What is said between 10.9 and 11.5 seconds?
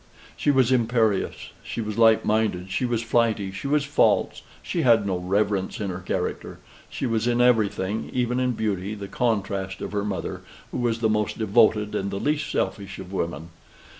the most